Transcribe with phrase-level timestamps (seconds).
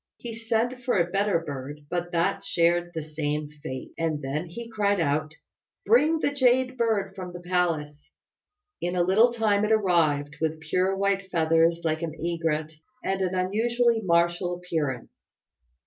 [0.17, 4.67] He sent for a better bird, but that shared the same fate; and then he
[4.67, 5.35] cried out,
[5.85, 8.09] "Bring the Jade Bird from the palace!"
[8.81, 13.35] In a little time it arrived, with pure white feathers like an egret, and an
[13.35, 15.33] unusually martial appearance.